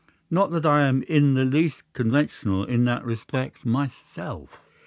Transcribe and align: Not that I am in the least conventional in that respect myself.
Not 0.31 0.49
that 0.49 0.65
I 0.65 0.81
am 0.87 1.03
in 1.03 1.35
the 1.35 1.45
least 1.45 1.83
conventional 1.93 2.63
in 2.65 2.85
that 2.85 3.05
respect 3.05 3.67
myself. 3.67 4.59